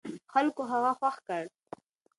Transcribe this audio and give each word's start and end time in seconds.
خلکو 0.33 0.61
هغه 0.71 0.91
خوښ 0.99 1.15
کړ. 1.27 1.43